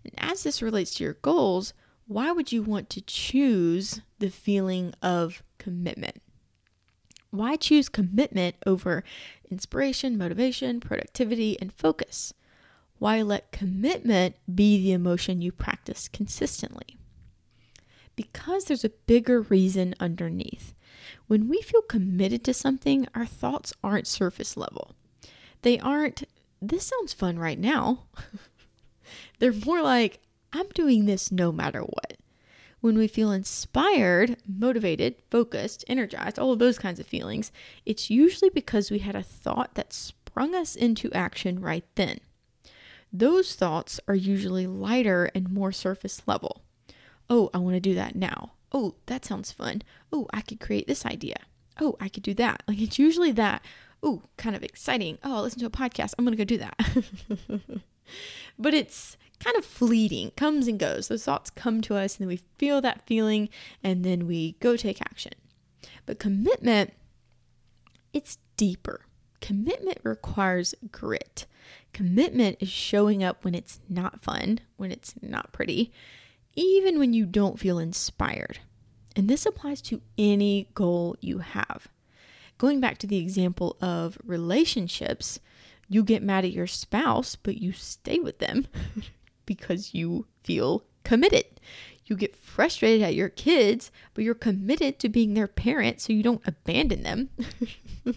And 0.04 0.14
as 0.18 0.42
this 0.42 0.64
relates 0.64 0.96
to 0.96 1.04
your 1.04 1.18
goals, 1.22 1.76
why 2.08 2.32
would 2.32 2.52
you 2.52 2.64
want 2.64 2.90
to 2.90 3.02
choose 3.02 4.02
the 4.18 4.32
feeling 4.32 4.96
of 5.04 5.44
commitment? 5.60 6.24
Why 7.38 7.56
choose 7.56 7.90
commitment 7.90 8.56
over 8.66 9.04
inspiration, 9.50 10.18
motivation, 10.18 10.80
productivity, 10.80 11.60
and 11.60 11.72
focus? 11.74 12.34
Why 13.00 13.22
let 13.22 13.52
commitment 13.52 14.36
be 14.54 14.78
the 14.78 14.92
emotion 14.92 15.42
you 15.42 15.52
practice 15.52 16.08
consistently? 16.08 16.98
Because 18.16 18.66
there's 18.66 18.84
a 18.84 18.90
bigger 18.90 19.42
reason 19.42 19.94
underneath. 20.00 20.74
When 21.28 21.48
we 21.48 21.62
feel 21.62 21.84
committed 21.84 22.44
to 22.46 22.54
something, 22.54 23.08
our 23.14 23.26
thoughts 23.26 23.74
aren't 23.84 24.08
surface 24.08 24.58
level. 24.58 24.96
They 25.62 25.80
aren't, 25.80 26.24
this 26.62 26.88
sounds 26.88 27.14
fun 27.14 27.38
right 27.38 27.60
now. 27.60 28.06
They're 29.40 29.54
more 29.54 29.82
like, 29.82 30.20
I'm 30.52 30.70
doing 30.70 31.06
this 31.06 31.32
no 31.32 31.52
matter 31.52 31.82
what. 31.82 32.18
When 32.88 32.98
we 32.98 33.10
feel 33.10 33.34
inspired, 33.34 34.38
motivated, 34.48 35.16
focused, 35.30 35.84
energized, 35.90 36.40
all 36.40 36.54
of 36.54 36.60
those 36.60 36.80
kinds 36.80 37.02
of 37.02 37.06
feelings, 37.06 37.52
it's 37.86 38.10
usually 38.10 38.50
because 38.50 38.90
we 38.90 39.00
had 39.00 39.14
a 39.14 39.22
thought 39.22 39.76
that 39.76 39.92
sprung 39.92 40.56
us 40.56 40.74
into 40.74 41.12
action 41.12 41.60
right 41.60 41.84
then. 41.96 42.22
Those 43.12 43.56
thoughts 43.56 44.00
are 44.08 44.16
usually 44.16 44.68
lighter 44.68 45.30
and 45.36 45.52
more 45.52 45.74
surface 45.74 46.22
level. 46.28 46.62
Oh, 47.30 47.50
I 47.54 47.58
want 47.58 47.76
to 47.76 47.82
do 47.82 47.94
that 47.96 48.16
now. 48.16 48.54
Oh, 48.72 48.96
that 49.08 49.26
sounds 49.26 49.52
fun. 49.52 49.82
Oh, 50.14 50.28
I 50.32 50.40
could 50.40 50.62
create 50.62 50.88
this 50.88 51.06
idea. 51.06 51.42
Oh, 51.82 51.98
I 52.00 52.08
could 52.08 52.24
do 52.24 52.34
that. 52.36 52.64
Like 52.70 52.80
it's 52.80 52.98
usually 52.98 53.34
that. 53.34 53.66
Oh, 54.02 54.22
kind 54.38 54.56
of 54.56 54.64
exciting. 54.64 55.18
Oh, 55.26 55.36
I'll 55.36 55.42
listen 55.42 55.60
to 55.60 55.66
a 55.66 55.70
podcast. 55.70 56.14
I'm 56.18 56.24
going 56.24 56.38
to 56.38 56.46
go 56.46 56.46
do 56.46 56.60
that. 56.60 57.82
but 58.58 58.74
it's 58.74 59.18
kind 59.40 59.56
of 59.58 59.66
fleeting, 59.66 60.32
comes 60.32 60.68
and 60.68 60.80
goes. 60.80 61.08
Those 61.08 61.24
thoughts 61.24 61.50
come 61.50 61.82
to 61.82 61.96
us 61.96 62.16
and 62.16 62.24
then 62.24 62.28
we 62.30 62.42
feel 62.58 62.82
that 62.82 63.06
feeling 63.06 63.50
and 63.84 64.04
then 64.04 64.28
we 64.28 64.54
go 64.60 64.76
take 64.76 65.02
action. 65.02 65.34
But 66.06 66.20
commitment, 66.20 66.94
it's 68.14 68.38
deeper. 68.56 69.02
Commitment 69.42 70.00
requires 70.04 70.74
grit. 70.92 71.46
Commitment 71.94 72.58
is 72.60 72.70
showing 72.70 73.24
up 73.24 73.44
when 73.44 73.54
it's 73.56 73.80
not 73.88 74.24
fun, 74.24 74.60
when 74.78 74.92
it's 74.92 75.14
not 75.22 75.52
pretty, 75.54 75.92
even 76.56 76.98
when 76.98 77.14
you 77.14 77.26
don't 77.26 77.60
feel 77.60 77.78
inspired. 77.78 78.60
And 79.16 79.28
this 79.30 79.46
applies 79.46 79.82
to 79.84 80.02
any 80.18 80.70
goal 80.74 81.16
you 81.22 81.40
have. 81.40 81.88
Going 82.58 82.80
back 82.80 82.98
to 83.00 83.08
the 83.08 83.18
example 83.18 83.78
of 83.82 84.18
relationships, 84.24 85.40
you 85.88 86.04
get 86.04 86.24
mad 86.24 86.46
at 86.46 86.52
your 86.52 86.68
spouse, 86.68 87.36
but 87.36 87.58
you 87.58 87.72
stay 87.72 88.20
with 88.20 88.40
them 88.40 88.68
because 89.46 89.94
you 89.94 90.26
feel 90.44 90.84
committed. 91.04 91.46
You 92.06 92.16
get 92.16 92.36
frustrated 92.36 93.02
at 93.02 93.16
your 93.16 93.30
kids, 93.30 93.92
but 94.14 94.24
you're 94.24 94.36
committed 94.36 95.00
to 95.00 95.10
being 95.10 95.34
their 95.34 95.48
parent 95.48 96.00
so 96.00 96.14
you 96.14 96.24
don't 96.24 96.46
abandon 96.48 97.04
them. 97.04 97.30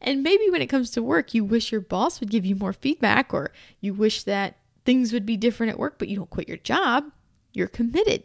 and 0.00 0.22
maybe 0.22 0.48
when 0.50 0.62
it 0.62 0.68
comes 0.68 0.90
to 0.92 1.02
work, 1.02 1.34
you 1.34 1.44
wish 1.44 1.72
your 1.72 1.80
boss 1.80 2.20
would 2.20 2.30
give 2.30 2.46
you 2.46 2.54
more 2.54 2.72
feedback 2.72 3.34
or 3.34 3.52
you 3.80 3.94
wish 3.94 4.22
that 4.24 4.58
things 4.84 5.12
would 5.12 5.26
be 5.26 5.36
different 5.36 5.72
at 5.72 5.78
work, 5.78 5.98
but 5.98 6.08
you 6.08 6.16
don't 6.16 6.30
quit 6.30 6.48
your 6.48 6.56
job. 6.58 7.10
You're 7.52 7.68
committed. 7.68 8.24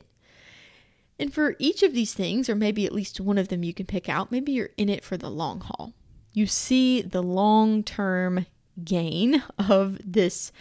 And 1.20 1.34
for 1.34 1.56
each 1.60 1.84
of 1.84 1.94
these 1.94 2.14
things, 2.14 2.50
or 2.50 2.56
maybe 2.56 2.86
at 2.86 2.94
least 2.94 3.20
one 3.20 3.38
of 3.38 3.48
them 3.48 3.64
you 3.64 3.74
can 3.74 3.86
pick 3.86 4.10
out, 4.10 4.32
maybe 4.32 4.52
you're 4.52 4.70
in 4.78 4.90
it 4.90 5.04
for 5.04 5.18
the 5.18 5.30
long 5.30 5.62
haul. 5.62 5.94
You 6.34 6.48
see 6.48 7.02
the 7.02 7.22
long 7.22 7.84
term 7.84 8.46
gain 8.84 9.44
of 9.58 10.00
this 10.04 10.52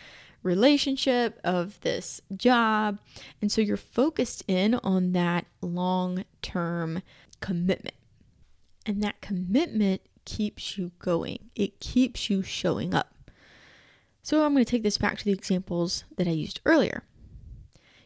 relationship, 0.42 1.40
of 1.44 1.80
this 1.80 2.20
job. 2.36 2.98
And 3.40 3.50
so 3.50 3.60
you're 3.60 3.76
focused 3.76 4.44
in 4.48 4.74
on 4.76 5.12
that 5.12 5.46
long 5.60 6.24
term 6.42 7.02
commitment. 7.40 7.96
And 8.84 9.02
that 9.02 9.20
commitment 9.20 10.02
keeps 10.24 10.76
you 10.76 10.92
going, 10.98 11.50
it 11.54 11.80
keeps 11.80 12.28
you 12.30 12.42
showing 12.42 12.94
up. 12.94 13.14
So 14.22 14.44
I'm 14.44 14.52
going 14.52 14.64
to 14.64 14.70
take 14.70 14.84
this 14.84 14.98
back 14.98 15.18
to 15.18 15.24
the 15.24 15.32
examples 15.32 16.04
that 16.16 16.28
I 16.28 16.32
used 16.32 16.60
earlier. 16.64 17.02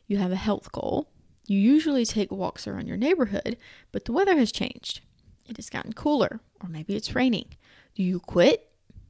You 0.06 0.16
have 0.18 0.32
a 0.32 0.37
health 0.37 0.73
goal 0.73 1.08
you 1.46 1.61
usually 1.61 2.04
take 2.04 2.30
walks 2.30 2.66
around 2.66 2.88
your 2.88 2.96
neighborhood, 2.96 3.56
but 3.92 4.04
the 4.04 4.12
weather 4.12 4.37
has 4.37 4.50
changed. 4.50 5.00
It 5.49 5.57
has 5.57 5.71
gotten 5.71 5.93
cooler, 5.93 6.41
or 6.61 6.69
maybe 6.69 6.97
it's 6.97 7.15
raining. 7.15 7.47
Do 7.95 8.03
you 8.03 8.21
quit? 8.21 8.69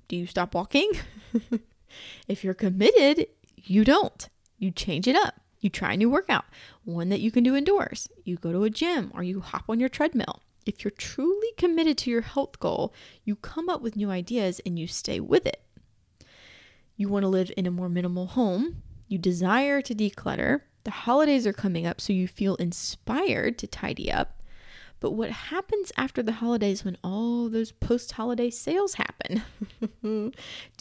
Do 0.08 0.16
you 0.16 0.26
stop 0.26 0.54
walking? 0.54 0.90
if 2.28 2.44
you're 2.44 2.54
committed, 2.54 3.26
you 3.56 3.84
don't. 3.84 4.28
You 4.58 4.70
change 4.70 5.08
it 5.08 5.16
up. 5.16 5.40
You 5.60 5.70
try 5.70 5.94
a 5.94 5.96
new 5.96 6.10
workout, 6.10 6.44
one 6.84 7.08
that 7.08 7.20
you 7.20 7.30
can 7.30 7.42
do 7.42 7.56
indoors. 7.56 8.08
You 8.24 8.36
go 8.36 8.52
to 8.52 8.64
a 8.64 8.70
gym 8.70 9.10
or 9.14 9.22
you 9.22 9.40
hop 9.40 9.64
on 9.68 9.80
your 9.80 9.88
treadmill. 9.88 10.42
If 10.66 10.84
you're 10.84 10.90
truly 10.90 11.48
committed 11.56 11.96
to 11.98 12.10
your 12.10 12.20
health 12.20 12.60
goal, 12.60 12.92
you 13.24 13.36
come 13.36 13.68
up 13.68 13.80
with 13.80 13.96
new 13.96 14.10
ideas 14.10 14.60
and 14.66 14.78
you 14.78 14.86
stay 14.86 15.20
with 15.20 15.46
it. 15.46 15.62
You 16.96 17.08
want 17.08 17.22
to 17.22 17.28
live 17.28 17.52
in 17.56 17.66
a 17.66 17.70
more 17.70 17.88
minimal 17.88 18.26
home. 18.26 18.82
You 19.08 19.18
desire 19.18 19.80
to 19.82 19.94
declutter. 19.94 20.62
The 20.84 20.90
holidays 20.90 21.46
are 21.46 21.52
coming 21.52 21.86
up, 21.86 22.00
so 22.00 22.12
you 22.12 22.28
feel 22.28 22.54
inspired 22.56 23.58
to 23.58 23.66
tidy 23.66 24.10
up. 24.10 24.35
But 25.00 25.12
what 25.12 25.30
happens 25.30 25.92
after 25.96 26.22
the 26.22 26.32
holidays 26.32 26.84
when 26.84 26.96
all 27.04 27.48
those 27.48 27.72
post 27.72 28.12
holiday 28.12 28.50
sales 28.50 28.94
happen? 28.94 29.42
do 30.02 30.32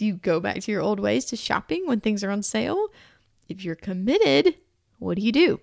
you 0.05 0.13
go 0.13 0.39
back 0.39 0.61
to 0.61 0.71
your 0.71 0.81
old 0.81 0.99
ways 0.99 1.25
to 1.25 1.35
shopping 1.35 1.85
when 1.85 1.99
things 1.99 2.23
are 2.23 2.31
on 2.31 2.41
sale? 2.41 2.87
If 3.49 3.63
you're 3.63 3.75
committed, 3.75 4.55
what 4.99 5.17
do 5.17 5.21
you 5.21 5.31
do? 5.31 5.59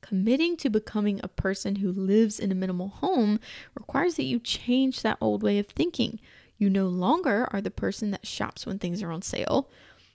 Committing 0.00 0.56
to 0.58 0.70
becoming 0.70 1.20
a 1.22 1.28
person 1.28 1.76
who 1.76 1.92
lives 1.92 2.40
in 2.40 2.50
a 2.50 2.54
minimal 2.54 2.88
home 2.88 3.38
requires 3.74 4.16
that 4.16 4.24
you 4.24 4.40
change 4.40 5.02
that 5.02 5.18
old 5.20 5.42
way 5.42 5.58
of 5.58 5.66
thinking. 5.68 6.18
You 6.58 6.68
no 6.68 6.88
longer 6.88 7.48
are 7.52 7.60
the 7.60 7.70
person 7.70 8.10
that 8.10 8.26
shops 8.26 8.66
when 8.66 8.78
things 8.78 9.02
are 9.02 9.12
on 9.12 9.22
sale. 9.22 9.70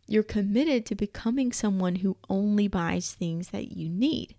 You're 0.08 0.24
committed 0.24 0.86
to 0.88 0.96
becoming 0.96 1.52
someone 1.52 1.98
who 1.98 2.18
only 2.30 2.68
buys 2.68 3.14
things 3.14 3.50
that 3.50 3.72
you 3.72 3.90
need. 3.90 4.36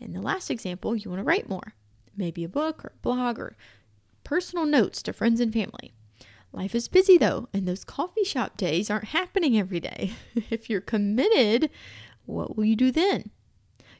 In 0.00 0.12
the 0.12 0.22
last 0.22 0.50
example, 0.50 0.94
you 0.96 1.10
want 1.10 1.20
to 1.20 1.24
write 1.24 1.48
more. 1.48 1.74
Maybe 2.16 2.44
a 2.44 2.48
book 2.48 2.84
or 2.84 2.92
a 2.94 3.02
blog 3.02 3.38
or 3.38 3.56
personal 4.24 4.66
notes 4.66 5.02
to 5.02 5.12
friends 5.12 5.40
and 5.40 5.52
family. 5.52 5.92
Life 6.52 6.74
is 6.74 6.88
busy 6.88 7.18
though, 7.18 7.48
and 7.52 7.66
those 7.66 7.84
coffee 7.84 8.24
shop 8.24 8.56
days 8.56 8.90
aren't 8.90 9.06
happening 9.06 9.58
every 9.58 9.80
day. 9.80 10.12
if 10.50 10.70
you're 10.70 10.80
committed, 10.80 11.70
what 12.26 12.56
will 12.56 12.64
you 12.64 12.76
do 12.76 12.90
then? 12.90 13.30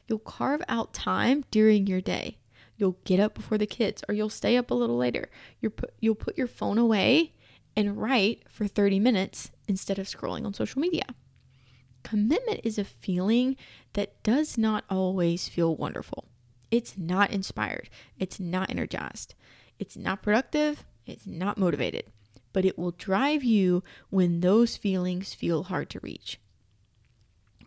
You'll 0.07 0.19
carve 0.19 0.61
out 0.67 0.93
time 0.93 1.45
during 1.51 1.85
your 1.85 2.01
day. 2.01 2.39
You'll 2.77 2.97
get 3.03 3.19
up 3.19 3.35
before 3.35 3.57
the 3.57 3.67
kids 3.67 4.03
or 4.07 4.15
you'll 4.15 4.29
stay 4.29 4.57
up 4.57 4.71
a 4.71 4.75
little 4.75 4.97
later. 4.97 5.29
Put, 5.61 5.93
you'll 5.99 6.15
put 6.15 6.37
your 6.37 6.47
phone 6.47 6.77
away 6.77 7.33
and 7.75 7.97
write 7.97 8.43
for 8.49 8.67
30 8.67 8.99
minutes 8.99 9.51
instead 9.67 9.99
of 9.99 10.07
scrolling 10.07 10.45
on 10.45 10.53
social 10.53 10.81
media. 10.81 11.03
Commitment 12.03 12.61
is 12.63 12.77
a 12.77 12.83
feeling 12.83 13.55
that 13.93 14.21
does 14.23 14.57
not 14.57 14.83
always 14.89 15.47
feel 15.49 15.75
wonderful. 15.75 16.25
It's 16.71 16.97
not 16.97 17.31
inspired, 17.31 17.89
it's 18.17 18.39
not 18.39 18.69
energized, 18.69 19.35
it's 19.79 19.97
not 19.97 20.21
productive, 20.21 20.85
it's 21.05 21.25
not 21.25 21.57
motivated, 21.57 22.03
but 22.53 22.65
it 22.65 22.77
will 22.77 22.91
drive 22.91 23.43
you 23.43 23.83
when 24.09 24.41
those 24.41 24.77
feelings 24.77 25.33
feel 25.33 25.63
hard 25.63 25.89
to 25.91 25.99
reach. 26.01 26.39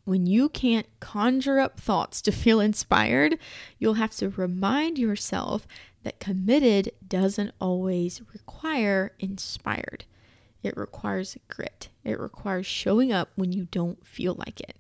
When 0.04 0.26
you 0.26 0.48
can't 0.48 0.86
conjure 0.98 1.60
up 1.60 1.78
thoughts 1.78 2.20
to 2.22 2.32
feel 2.32 2.60
inspired, 2.60 3.38
you'll 3.78 3.94
have 3.94 4.14
to 4.16 4.28
remind 4.30 4.98
yourself 4.98 5.66
that 6.02 6.18
committed 6.18 6.90
doesn't 7.06 7.52
always 7.60 8.20
require 8.32 9.12
inspired. 9.20 10.04
It 10.62 10.76
requires 10.76 11.36
grit. 11.48 11.88
It 12.04 12.18
requires 12.18 12.66
showing 12.66 13.12
up 13.12 13.30
when 13.34 13.52
you 13.52 13.66
don't 13.70 14.06
feel 14.06 14.34
like 14.34 14.60
it. 14.60 14.76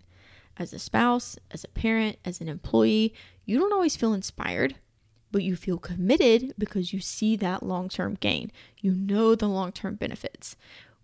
As 0.56 0.72
a 0.72 0.78
spouse, 0.78 1.38
as 1.50 1.64
a 1.64 1.68
parent, 1.68 2.18
as 2.24 2.40
an 2.40 2.48
employee, 2.48 3.14
you 3.44 3.58
don't 3.58 3.72
always 3.72 3.96
feel 3.96 4.12
inspired, 4.12 4.76
but 5.30 5.42
you 5.42 5.56
feel 5.56 5.78
committed 5.78 6.54
because 6.58 6.92
you 6.92 7.00
see 7.00 7.36
that 7.36 7.62
long 7.62 7.88
term 7.88 8.14
gain. 8.14 8.52
You 8.78 8.92
know 8.92 9.34
the 9.34 9.48
long 9.48 9.72
term 9.72 9.96
benefits. 9.96 10.56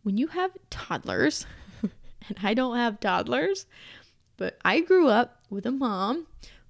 When 0.02 0.16
you 0.16 0.28
have 0.28 0.52
toddlers, 0.70 1.46
and 1.82 2.38
I 2.42 2.54
don't 2.54 2.76
have 2.76 3.00
toddlers, 3.00 3.66
but 4.36 4.58
I 4.64 4.80
grew 4.80 5.08
up 5.08 5.40
with 5.50 5.66
a 5.66 5.72
mom 5.72 6.26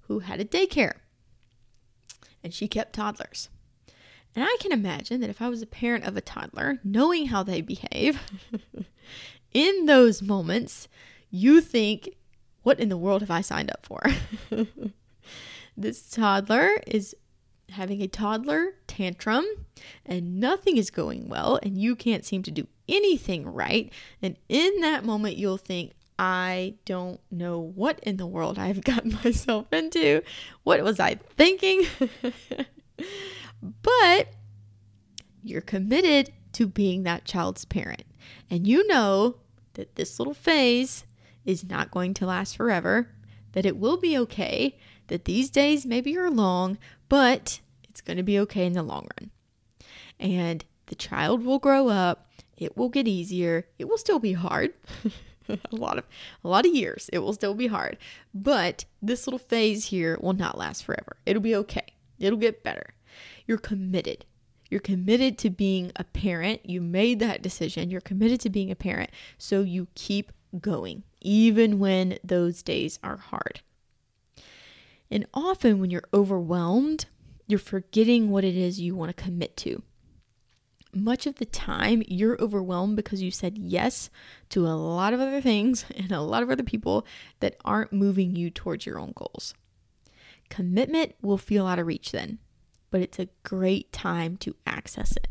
who 0.07 0.19
had 0.19 0.39
a 0.39 0.45
daycare 0.45 0.95
and 2.43 2.53
she 2.53 2.67
kept 2.67 2.93
toddlers. 2.93 3.49
And 4.35 4.45
I 4.45 4.57
can 4.59 4.71
imagine 4.71 5.21
that 5.21 5.29
if 5.29 5.41
I 5.41 5.49
was 5.49 5.61
a 5.61 5.67
parent 5.67 6.05
of 6.05 6.15
a 6.15 6.21
toddler, 6.21 6.79
knowing 6.83 7.27
how 7.27 7.43
they 7.43 7.61
behave, 7.61 8.21
in 9.53 9.85
those 9.85 10.21
moments, 10.21 10.87
you 11.31 11.61
think, 11.61 12.09
what 12.63 12.79
in 12.79 12.89
the 12.89 12.97
world 12.97 13.21
have 13.21 13.31
I 13.31 13.41
signed 13.41 13.71
up 13.71 13.85
for? 13.85 14.01
this 15.77 16.09
toddler 16.09 16.79
is 16.85 17.15
having 17.69 18.01
a 18.01 18.07
toddler 18.07 18.73
tantrum 18.87 19.45
and 20.05 20.39
nothing 20.39 20.77
is 20.77 20.89
going 20.89 21.29
well 21.29 21.59
and 21.61 21.77
you 21.77 21.95
can't 21.95 22.25
seem 22.25 22.43
to 22.43 22.51
do 22.51 22.67
anything 22.87 23.47
right. 23.47 23.91
And 24.21 24.35
in 24.47 24.81
that 24.81 25.05
moment, 25.05 25.37
you'll 25.37 25.57
think, 25.57 25.93
I 26.17 26.75
don't 26.83 27.21
know 27.31 27.59
what 27.59 27.99
in 28.01 28.17
the 28.17 28.27
world 28.27 28.59
I've 28.59 28.83
gotten 28.83 29.17
myself 29.23 29.71
into. 29.71 30.21
What 30.63 30.81
was 30.83 30.99
I 30.99 31.15
thinking? 31.15 31.83
But 33.61 34.29
you're 35.43 35.61
committed 35.61 36.31
to 36.53 36.67
being 36.67 37.03
that 37.03 37.25
child's 37.25 37.65
parent. 37.65 38.03
And 38.49 38.67
you 38.67 38.87
know 38.87 39.37
that 39.73 39.95
this 39.95 40.19
little 40.19 40.33
phase 40.33 41.05
is 41.45 41.67
not 41.67 41.91
going 41.91 42.13
to 42.15 42.25
last 42.25 42.57
forever, 42.57 43.09
that 43.53 43.65
it 43.65 43.77
will 43.77 43.97
be 43.97 44.17
okay, 44.17 44.77
that 45.07 45.25
these 45.25 45.49
days 45.49 45.85
maybe 45.85 46.17
are 46.17 46.29
long, 46.29 46.77
but 47.07 47.59
it's 47.89 48.01
going 48.01 48.17
to 48.17 48.23
be 48.23 48.39
okay 48.39 48.65
in 48.65 48.73
the 48.73 48.83
long 48.83 49.07
run. 49.19 49.31
And 50.19 50.65
the 50.87 50.95
child 50.95 51.45
will 51.45 51.59
grow 51.59 51.87
up, 51.87 52.29
it 52.57 52.75
will 52.75 52.89
get 52.89 53.07
easier, 53.07 53.67
it 53.77 53.87
will 53.87 53.97
still 53.97 54.19
be 54.19 54.33
hard. 54.33 54.73
a 55.49 55.75
lot 55.75 55.97
of 55.97 56.03
a 56.43 56.47
lot 56.47 56.65
of 56.65 56.73
years. 56.73 57.09
It 57.11 57.19
will 57.19 57.33
still 57.33 57.55
be 57.55 57.67
hard. 57.67 57.97
But 58.33 58.85
this 59.01 59.25
little 59.25 59.39
phase 59.39 59.85
here 59.85 60.17
will 60.21 60.33
not 60.33 60.57
last 60.57 60.83
forever. 60.83 61.17
It'll 61.25 61.41
be 61.41 61.55
okay. 61.55 61.93
It'll 62.19 62.37
get 62.37 62.63
better. 62.63 62.93
You're 63.49 63.57
committed. 63.57 64.25
You're 64.69 64.79
committed 64.79 65.39
to 65.39 65.49
being 65.49 65.91
a 65.95 66.03
parent. 66.03 66.69
You 66.69 66.81
made 66.81 67.17
that 67.17 67.41
decision. 67.41 67.89
You're 67.89 67.99
committed 67.99 68.39
to 68.41 68.49
being 68.51 68.69
a 68.69 68.75
parent. 68.75 69.09
So 69.39 69.61
you 69.61 69.87
keep 69.95 70.31
going, 70.61 71.01
even 71.19 71.79
when 71.79 72.19
those 72.23 72.61
days 72.61 72.99
are 73.01 73.17
hard. 73.17 73.61
And 75.09 75.25
often 75.33 75.79
when 75.79 75.89
you're 75.89 76.07
overwhelmed, 76.13 77.07
you're 77.47 77.57
forgetting 77.57 78.29
what 78.29 78.43
it 78.43 78.55
is 78.55 78.79
you 78.79 78.95
want 78.95 79.09
to 79.09 79.23
commit 79.23 79.57
to. 79.57 79.81
Much 80.93 81.25
of 81.25 81.37
the 81.37 81.45
time, 81.45 82.03
you're 82.07 82.39
overwhelmed 82.39 82.95
because 82.95 83.23
you 83.23 83.31
said 83.31 83.57
yes 83.57 84.11
to 84.49 84.67
a 84.67 84.77
lot 84.77 85.11
of 85.11 85.19
other 85.19 85.41
things 85.41 85.85
and 85.97 86.11
a 86.11 86.21
lot 86.21 86.43
of 86.43 86.51
other 86.51 86.61
people 86.61 87.03
that 87.39 87.57
aren't 87.65 87.91
moving 87.91 88.35
you 88.35 88.51
towards 88.51 88.85
your 88.85 88.99
own 88.99 89.11
goals. 89.15 89.55
Commitment 90.51 91.15
will 91.23 91.39
feel 91.39 91.65
out 91.65 91.79
of 91.79 91.87
reach 91.87 92.11
then 92.11 92.37
but 92.91 93.01
it's 93.01 93.19
a 93.19 93.29
great 93.43 93.91
time 93.91 94.37
to 94.37 94.55
access 94.65 95.11
it. 95.11 95.27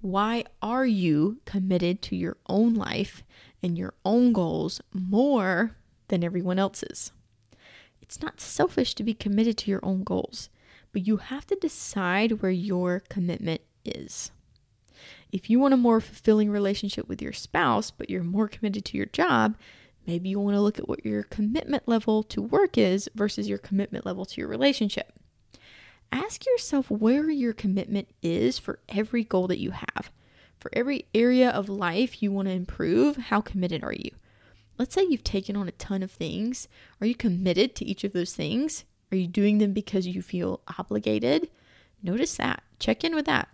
Why 0.00 0.44
are 0.60 0.84
you 0.84 1.38
committed 1.46 2.02
to 2.02 2.16
your 2.16 2.36
own 2.46 2.74
life 2.74 3.24
and 3.62 3.78
your 3.78 3.94
own 4.04 4.32
goals 4.32 4.80
more 4.92 5.76
than 6.08 6.22
everyone 6.22 6.58
else's? 6.58 7.10
It's 8.02 8.20
not 8.20 8.40
selfish 8.40 8.94
to 8.96 9.02
be 9.02 9.14
committed 9.14 9.56
to 9.58 9.70
your 9.70 9.82
own 9.82 10.04
goals, 10.04 10.50
but 10.92 11.06
you 11.06 11.16
have 11.16 11.46
to 11.46 11.56
decide 11.56 12.42
where 12.42 12.50
your 12.50 13.00
commitment 13.08 13.62
is. 13.84 14.30
If 15.32 15.48
you 15.48 15.58
want 15.58 15.74
a 15.74 15.78
more 15.78 16.00
fulfilling 16.02 16.50
relationship 16.50 17.08
with 17.08 17.22
your 17.22 17.32
spouse, 17.32 17.90
but 17.90 18.10
you're 18.10 18.22
more 18.22 18.46
committed 18.46 18.84
to 18.84 18.98
your 18.98 19.06
job, 19.06 19.56
maybe 20.06 20.28
you 20.28 20.38
want 20.38 20.54
to 20.54 20.60
look 20.60 20.78
at 20.78 20.88
what 20.88 21.04
your 21.04 21.22
commitment 21.22 21.88
level 21.88 22.22
to 22.24 22.42
work 22.42 22.76
is 22.76 23.08
versus 23.14 23.48
your 23.48 23.58
commitment 23.58 24.04
level 24.04 24.26
to 24.26 24.40
your 24.40 24.48
relationship 24.48 25.18
ask 26.14 26.46
yourself 26.46 26.90
where 26.90 27.28
your 27.28 27.52
commitment 27.52 28.08
is 28.22 28.58
for 28.58 28.78
every 28.88 29.24
goal 29.24 29.48
that 29.48 29.60
you 29.60 29.72
have. 29.72 30.10
For 30.58 30.70
every 30.72 31.06
area 31.14 31.50
of 31.50 31.68
life 31.68 32.22
you 32.22 32.30
want 32.32 32.48
to 32.48 32.54
improve, 32.54 33.16
how 33.16 33.40
committed 33.40 33.82
are 33.82 33.92
you? 33.92 34.10
Let's 34.78 34.94
say 34.94 35.06
you've 35.08 35.24
taken 35.24 35.56
on 35.56 35.68
a 35.68 35.72
ton 35.72 36.02
of 36.02 36.10
things. 36.10 36.68
Are 37.00 37.06
you 37.06 37.14
committed 37.14 37.74
to 37.74 37.84
each 37.84 38.04
of 38.04 38.12
those 38.12 38.32
things? 38.32 38.84
Are 39.12 39.16
you 39.16 39.26
doing 39.26 39.58
them 39.58 39.72
because 39.72 40.06
you 40.06 40.22
feel 40.22 40.60
obligated? 40.78 41.50
Notice 42.02 42.36
that. 42.36 42.62
Check 42.78 43.04
in 43.04 43.14
with 43.14 43.26
that. 43.26 43.48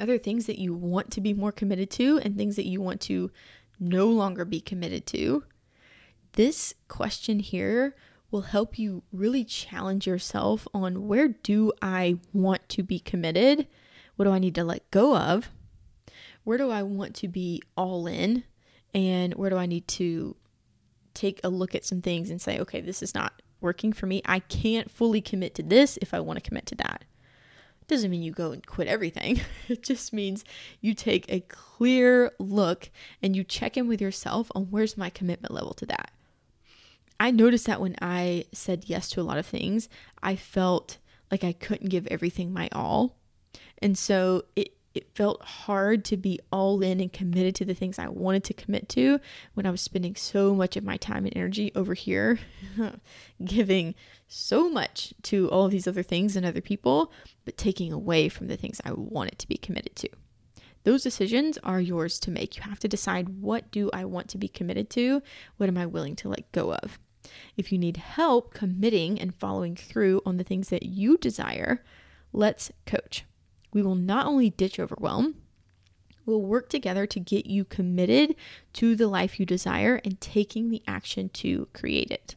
Other 0.00 0.18
things 0.18 0.46
that 0.46 0.58
you 0.58 0.74
want 0.74 1.10
to 1.12 1.20
be 1.20 1.32
more 1.32 1.52
committed 1.52 1.90
to 1.92 2.18
and 2.18 2.36
things 2.36 2.56
that 2.56 2.66
you 2.66 2.80
want 2.80 3.00
to 3.02 3.30
no 3.78 4.08
longer 4.08 4.44
be 4.44 4.60
committed 4.60 5.06
to. 5.06 5.44
This 6.32 6.74
question 6.88 7.38
here 7.38 7.94
will 8.36 8.42
help 8.42 8.78
you 8.78 9.02
really 9.12 9.44
challenge 9.44 10.06
yourself 10.06 10.68
on 10.74 11.08
where 11.08 11.28
do 11.28 11.72
I 11.80 12.18
want 12.34 12.68
to 12.68 12.82
be 12.82 12.98
committed? 12.98 13.66
What 14.16 14.26
do 14.26 14.30
I 14.30 14.38
need 14.38 14.54
to 14.56 14.64
let 14.64 14.90
go 14.90 15.16
of? 15.16 15.48
Where 16.44 16.58
do 16.58 16.70
I 16.70 16.82
want 16.82 17.14
to 17.16 17.28
be 17.28 17.62
all 17.78 18.06
in? 18.06 18.44
And 18.92 19.32
where 19.36 19.48
do 19.48 19.56
I 19.56 19.64
need 19.64 19.88
to 19.88 20.36
take 21.14 21.40
a 21.42 21.48
look 21.48 21.74
at 21.74 21.86
some 21.86 22.02
things 22.02 22.28
and 22.28 22.38
say, 22.38 22.60
okay, 22.60 22.82
this 22.82 23.02
is 23.02 23.14
not 23.14 23.40
working 23.62 23.94
for 23.94 24.04
me. 24.04 24.20
I 24.26 24.40
can't 24.40 24.90
fully 24.90 25.22
commit 25.22 25.54
to 25.54 25.62
this 25.62 25.98
if 26.02 26.12
I 26.12 26.20
want 26.20 26.36
to 26.36 26.46
commit 26.46 26.66
to 26.66 26.74
that. 26.74 27.06
Doesn't 27.88 28.10
mean 28.10 28.22
you 28.22 28.32
go 28.32 28.52
and 28.52 28.66
quit 28.66 28.86
everything. 28.86 29.40
It 29.68 29.82
just 29.82 30.12
means 30.12 30.44
you 30.82 30.92
take 30.92 31.24
a 31.32 31.40
clear 31.40 32.32
look 32.38 32.90
and 33.22 33.34
you 33.34 33.44
check 33.44 33.78
in 33.78 33.88
with 33.88 34.02
yourself 34.02 34.52
on 34.54 34.64
where's 34.64 34.98
my 34.98 35.08
commitment 35.08 35.54
level 35.54 35.72
to 35.72 35.86
that. 35.86 36.10
I 37.18 37.30
noticed 37.30 37.66
that 37.66 37.80
when 37.80 37.96
I 38.00 38.44
said 38.52 38.84
yes 38.86 39.08
to 39.10 39.20
a 39.20 39.22
lot 39.22 39.38
of 39.38 39.46
things, 39.46 39.88
I 40.22 40.36
felt 40.36 40.98
like 41.30 41.44
I 41.44 41.52
couldn't 41.52 41.90
give 41.90 42.06
everything 42.08 42.52
my 42.52 42.68
all. 42.72 43.16
And 43.78 43.96
so 43.96 44.44
it 44.54 44.72
it 44.96 45.14
felt 45.14 45.42
hard 45.42 46.06
to 46.06 46.16
be 46.16 46.40
all 46.50 46.82
in 46.82 47.00
and 47.00 47.12
committed 47.12 47.54
to 47.56 47.66
the 47.66 47.74
things 47.74 47.98
I 47.98 48.08
wanted 48.08 48.44
to 48.44 48.54
commit 48.54 48.88
to 48.90 49.20
when 49.52 49.66
I 49.66 49.70
was 49.70 49.82
spending 49.82 50.16
so 50.16 50.54
much 50.54 50.74
of 50.74 50.84
my 50.84 50.96
time 50.96 51.26
and 51.26 51.36
energy 51.36 51.70
over 51.74 51.92
here, 51.92 52.38
giving 53.44 53.94
so 54.26 54.70
much 54.70 55.12
to 55.24 55.50
all 55.50 55.66
of 55.66 55.70
these 55.70 55.86
other 55.86 56.02
things 56.02 56.34
and 56.34 56.46
other 56.46 56.62
people, 56.62 57.12
but 57.44 57.58
taking 57.58 57.92
away 57.92 58.30
from 58.30 58.46
the 58.46 58.56
things 58.56 58.80
I 58.86 58.92
wanted 58.92 59.38
to 59.38 59.46
be 59.46 59.58
committed 59.58 59.96
to. 59.96 60.08
Those 60.84 61.02
decisions 61.02 61.58
are 61.62 61.80
yours 61.80 62.18
to 62.20 62.30
make. 62.30 62.56
You 62.56 62.62
have 62.62 62.80
to 62.80 62.88
decide 62.88 63.40
what 63.40 63.70
do 63.70 63.90
I 63.92 64.06
want 64.06 64.28
to 64.28 64.38
be 64.38 64.48
committed 64.48 64.88
to? 64.90 65.20
What 65.58 65.68
am 65.68 65.76
I 65.76 65.84
willing 65.84 66.16
to 66.16 66.30
let 66.30 66.50
go 66.52 66.72
of? 66.72 66.98
If 67.56 67.72
you 67.72 67.78
need 67.78 67.96
help 67.96 68.54
committing 68.54 69.20
and 69.20 69.34
following 69.34 69.76
through 69.76 70.22
on 70.26 70.36
the 70.36 70.44
things 70.44 70.68
that 70.68 70.84
you 70.84 71.16
desire, 71.18 71.82
let's 72.32 72.70
coach. 72.84 73.24
We 73.72 73.82
will 73.82 73.94
not 73.94 74.26
only 74.26 74.50
ditch 74.50 74.78
overwhelm, 74.78 75.36
we'll 76.24 76.42
work 76.42 76.68
together 76.68 77.06
to 77.06 77.20
get 77.20 77.46
you 77.46 77.64
committed 77.64 78.34
to 78.74 78.96
the 78.96 79.08
life 79.08 79.38
you 79.38 79.46
desire 79.46 80.00
and 80.04 80.20
taking 80.20 80.70
the 80.70 80.82
action 80.86 81.28
to 81.30 81.68
create 81.72 82.10
it. 82.10 82.36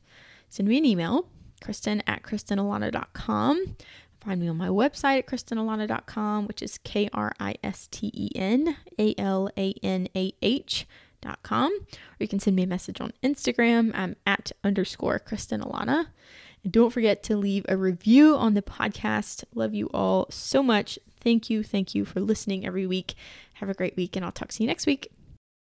Send 0.50 0.68
me 0.68 0.78
an 0.78 0.86
email, 0.86 1.28
Kristen 1.62 2.02
at 2.08 2.24
KristenAlana.com. 2.24 3.76
Find 4.22 4.42
me 4.42 4.50
on 4.50 4.58
my 4.58 4.68
website 4.68 5.20
at 5.20 5.28
KristenAlana.com, 5.28 6.48
which 6.48 6.62
is 6.62 6.78
K 6.80 7.10
R 7.14 7.34
I 7.40 7.56
S 7.64 7.88
T 7.88 8.12
E 8.14 8.30
N 8.36 8.76
A 8.98 9.16
L 9.18 9.50
A 9.58 9.74
N 9.82 10.08
A 10.16 10.34
H 10.42 10.86
com, 11.44 11.72
or 11.72 12.18
you 12.20 12.28
can 12.28 12.40
send 12.40 12.56
me 12.56 12.64
a 12.64 12.68
message 12.68 13.02
on 13.02 13.14
Instagram. 13.24 13.92
I'm 13.94 14.16
at 14.26 14.52
underscore 14.64 15.20
Kristen 15.20 15.62
Alana. 15.62 16.08
And 16.64 16.74
don't 16.74 16.92
forget 16.92 17.24
to 17.24 17.38
leave 17.38 17.66
a 17.70 17.78
review 17.78 18.36
on 18.36 18.54
the 18.54 18.62
podcast. 18.62 19.44
Love 19.54 19.74
you 19.74 19.90
all 19.94 20.28
so 20.30 20.62
much. 20.62 21.00
Thank 21.22 21.50
you. 21.50 21.64
Thank 21.64 21.96
you 21.96 22.06
for 22.06 22.20
listening 22.20 22.66
every 22.66 22.88
week. 22.88 23.16
Have 23.56 23.70
a 23.70 23.74
great 23.74 23.96
week, 23.96 24.16
and 24.16 24.26
I'll 24.26 24.32
talk 24.32 24.50
to 24.50 24.64
you 24.64 24.68
next 24.68 24.86
week. 24.86 25.12